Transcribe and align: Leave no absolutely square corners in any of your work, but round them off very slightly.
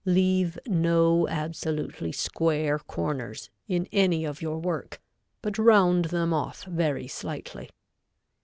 Leave 0.03 0.57
no 0.65 1.27
absolutely 1.27 2.11
square 2.11 2.79
corners 2.79 3.51
in 3.67 3.87
any 3.91 4.25
of 4.25 4.41
your 4.41 4.57
work, 4.57 4.99
but 5.43 5.59
round 5.59 6.05
them 6.05 6.33
off 6.33 6.63
very 6.65 7.07
slightly. 7.07 7.69